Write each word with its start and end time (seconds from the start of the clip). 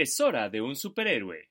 Es 0.00 0.18
hora 0.18 0.48
de 0.48 0.62
un 0.62 0.76
superhéroe. 0.76 1.50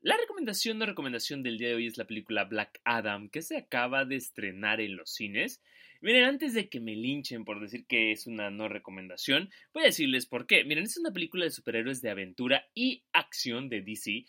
La 0.00 0.16
recomendación 0.16 0.80
de 0.80 0.86
recomendación 0.86 1.44
del 1.44 1.58
día 1.58 1.68
de 1.68 1.74
hoy 1.76 1.86
es 1.86 1.96
la 1.96 2.08
película 2.08 2.42
Black 2.42 2.80
Adam, 2.82 3.28
que 3.28 3.42
se 3.42 3.56
acaba 3.56 4.04
de 4.04 4.16
estrenar 4.16 4.80
en 4.80 4.96
los 4.96 5.14
cines. 5.14 5.62
Miren, 6.00 6.24
antes 6.24 6.54
de 6.54 6.68
que 6.68 6.80
me 6.80 6.96
linchen 6.96 7.44
por 7.44 7.60
decir 7.60 7.86
que 7.86 8.10
es 8.10 8.26
una 8.26 8.50
no 8.50 8.66
recomendación, 8.66 9.48
voy 9.72 9.84
a 9.84 9.86
decirles 9.86 10.26
por 10.26 10.48
qué. 10.48 10.64
Miren, 10.64 10.82
es 10.82 10.98
una 10.98 11.12
película 11.12 11.44
de 11.44 11.52
superhéroes 11.52 12.02
de 12.02 12.10
aventura 12.10 12.66
y 12.74 13.04
acción 13.12 13.68
de 13.68 13.80
DC, 13.80 14.26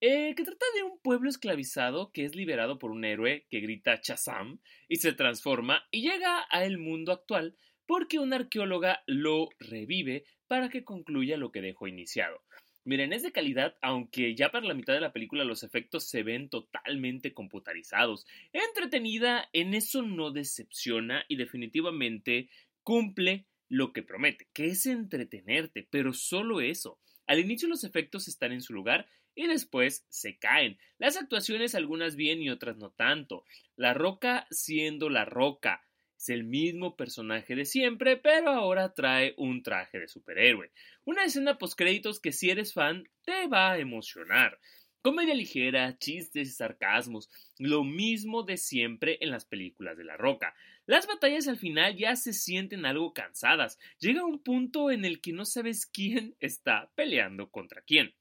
eh, 0.00 0.34
que 0.34 0.44
trata 0.44 0.64
de 0.74 0.84
un 0.84 0.98
pueblo 1.00 1.28
esclavizado 1.28 2.12
que 2.12 2.24
es 2.24 2.34
liberado 2.34 2.78
por 2.78 2.92
un 2.92 3.04
héroe 3.04 3.44
que 3.50 3.60
grita 3.60 4.00
Chazam 4.00 4.58
y 4.88 4.96
se 4.96 5.12
transforma 5.12 5.86
y 5.90 6.00
llega 6.00 6.46
a 6.48 6.64
el 6.64 6.78
mundo 6.78 7.12
actual 7.12 7.56
porque 7.86 8.18
una 8.18 8.36
arqueóloga 8.36 9.02
lo 9.06 9.48
revive 9.58 10.24
para 10.46 10.68
que 10.68 10.84
concluya 10.84 11.36
lo 11.36 11.52
que 11.52 11.60
dejó 11.60 11.86
iniciado. 11.86 12.42
Miren, 12.84 13.12
es 13.12 13.24
de 13.24 13.32
calidad, 13.32 13.76
aunque 13.82 14.36
ya 14.36 14.50
para 14.50 14.64
la 14.64 14.74
mitad 14.74 14.94
de 14.94 15.00
la 15.00 15.12
película 15.12 15.42
los 15.42 15.64
efectos 15.64 16.08
se 16.08 16.22
ven 16.22 16.48
totalmente 16.48 17.34
computarizados. 17.34 18.26
Entretenida, 18.52 19.48
en 19.52 19.74
eso 19.74 20.02
no 20.02 20.30
decepciona 20.30 21.24
y 21.26 21.34
definitivamente 21.34 22.48
cumple 22.84 23.46
lo 23.68 23.92
que 23.92 24.04
promete, 24.04 24.46
que 24.52 24.66
es 24.66 24.86
entretenerte, 24.86 25.88
pero 25.90 26.12
solo 26.12 26.60
eso. 26.60 27.00
Al 27.26 27.40
inicio 27.40 27.68
los 27.68 27.82
efectos 27.82 28.28
están 28.28 28.52
en 28.52 28.62
su 28.62 28.72
lugar 28.72 29.08
y 29.34 29.48
después 29.48 30.06
se 30.08 30.38
caen. 30.38 30.78
Las 30.98 31.16
actuaciones 31.16 31.74
algunas 31.74 32.14
bien 32.14 32.40
y 32.40 32.50
otras 32.50 32.76
no 32.76 32.90
tanto. 32.90 33.44
La 33.74 33.94
roca 33.94 34.46
siendo 34.50 35.10
la 35.10 35.24
roca, 35.24 35.85
es 36.18 36.28
el 36.28 36.44
mismo 36.44 36.96
personaje 36.96 37.54
de 37.54 37.64
siempre, 37.64 38.16
pero 38.16 38.50
ahora 38.50 38.94
trae 38.94 39.34
un 39.36 39.62
traje 39.62 39.98
de 40.00 40.08
superhéroe. 40.08 40.70
Una 41.04 41.24
escena 41.24 41.58
postcréditos 41.58 42.20
que 42.20 42.32
si 42.32 42.50
eres 42.50 42.72
fan 42.72 43.08
te 43.24 43.46
va 43.48 43.72
a 43.72 43.78
emocionar. 43.78 44.58
Comedia 45.02 45.34
ligera, 45.34 45.96
chistes 45.98 46.48
y 46.48 46.52
sarcasmos, 46.52 47.30
lo 47.58 47.84
mismo 47.84 48.42
de 48.42 48.56
siempre 48.56 49.18
en 49.20 49.30
las 49.30 49.44
películas 49.44 49.96
de 49.96 50.04
La 50.04 50.16
Roca. 50.16 50.54
Las 50.84 51.06
batallas 51.06 51.46
al 51.46 51.58
final 51.58 51.96
ya 51.96 52.16
se 52.16 52.32
sienten 52.32 52.86
algo 52.86 53.12
cansadas. 53.12 53.78
Llega 54.00 54.24
un 54.24 54.42
punto 54.42 54.90
en 54.90 55.04
el 55.04 55.20
que 55.20 55.32
no 55.32 55.44
sabes 55.44 55.86
quién 55.86 56.34
está 56.40 56.90
peleando 56.96 57.50
contra 57.50 57.82
quién 57.82 58.14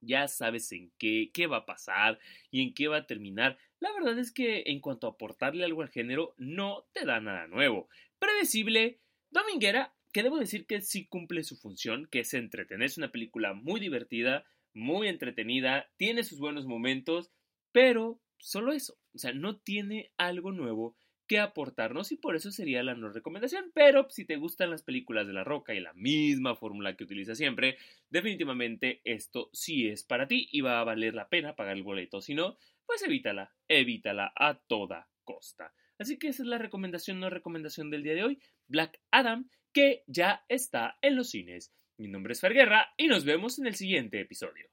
ya 0.00 0.28
sabes 0.28 0.72
en 0.72 0.92
qué, 0.98 1.30
qué 1.32 1.46
va 1.46 1.58
a 1.58 1.66
pasar 1.66 2.18
y 2.50 2.62
en 2.62 2.74
qué 2.74 2.88
va 2.88 2.98
a 2.98 3.06
terminar. 3.06 3.58
La 3.80 3.92
verdad 3.92 4.18
es 4.18 4.32
que 4.32 4.64
en 4.66 4.80
cuanto 4.80 5.06
a 5.06 5.10
aportarle 5.10 5.64
algo 5.64 5.82
al 5.82 5.90
género, 5.90 6.34
no 6.36 6.86
te 6.92 7.04
da 7.04 7.20
nada 7.20 7.46
nuevo. 7.46 7.88
Predecible, 8.18 9.00
dominguera, 9.30 9.94
que 10.12 10.22
debo 10.22 10.38
decir 10.38 10.66
que 10.66 10.80
sí 10.80 11.06
cumple 11.06 11.44
su 11.44 11.56
función, 11.56 12.06
que 12.10 12.20
es 12.20 12.34
entretener. 12.34 12.86
Es 12.86 12.98
una 12.98 13.12
película 13.12 13.54
muy 13.54 13.80
divertida, 13.80 14.44
muy 14.74 15.08
entretenida, 15.08 15.90
tiene 15.96 16.24
sus 16.24 16.38
buenos 16.38 16.66
momentos, 16.66 17.30
pero 17.72 18.20
solo 18.38 18.72
eso. 18.72 18.98
O 19.14 19.18
sea, 19.18 19.32
no 19.32 19.58
tiene 19.58 20.12
algo 20.16 20.52
nuevo 20.52 20.96
que 21.28 21.38
aportarnos 21.38 22.10
y 22.10 22.16
por 22.16 22.34
eso 22.34 22.50
sería 22.50 22.82
la 22.82 22.94
no 22.94 23.10
recomendación. 23.10 23.70
Pero 23.74 24.08
si 24.10 24.24
te 24.24 24.36
gustan 24.36 24.70
las 24.70 24.82
películas 24.82 25.26
de 25.26 25.34
La 25.34 25.44
Roca 25.44 25.74
y 25.74 25.80
la 25.80 25.92
misma 25.92 26.56
fórmula 26.56 26.96
que 26.96 27.04
utiliza 27.04 27.36
siempre, 27.36 27.76
definitivamente 28.10 29.00
esto 29.04 29.50
sí 29.52 29.86
es 29.86 30.02
para 30.02 30.26
ti 30.26 30.48
y 30.50 30.62
va 30.62 30.80
a 30.80 30.84
valer 30.84 31.14
la 31.14 31.28
pena 31.28 31.54
pagar 31.54 31.76
el 31.76 31.84
boleto. 31.84 32.20
Si 32.20 32.34
no, 32.34 32.58
pues 32.86 33.02
evítala, 33.02 33.54
evítala 33.68 34.32
a 34.34 34.58
toda 34.58 35.08
costa. 35.22 35.72
Así 35.98 36.18
que 36.18 36.28
esa 36.28 36.42
es 36.42 36.48
la 36.48 36.58
recomendación 36.58 37.20
no 37.20 37.28
recomendación 37.28 37.90
del 37.90 38.02
día 38.02 38.14
de 38.14 38.24
hoy, 38.24 38.40
Black 38.66 39.00
Adam, 39.10 39.50
que 39.72 40.04
ya 40.06 40.44
está 40.48 40.98
en 41.02 41.16
los 41.16 41.30
cines. 41.30 41.72
Mi 41.98 42.08
nombre 42.08 42.32
es 42.32 42.40
Ferguerra 42.40 42.94
y 42.96 43.08
nos 43.08 43.24
vemos 43.24 43.58
en 43.58 43.66
el 43.66 43.74
siguiente 43.74 44.20
episodio. 44.20 44.70